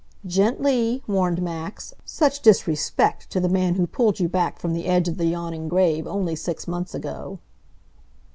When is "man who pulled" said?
3.47-4.19